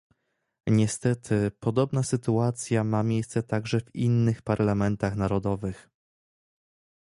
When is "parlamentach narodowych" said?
4.41-5.89